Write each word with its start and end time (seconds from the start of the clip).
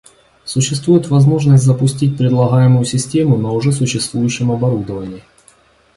Существует 0.45 1.09
возможность 1.09 1.63
запустить 1.63 2.17
предлагаемую 2.17 2.85
систему 2.85 3.37
на 3.37 3.51
уже 3.51 3.71
существующем 3.71 4.49
оборудовании 4.51 5.21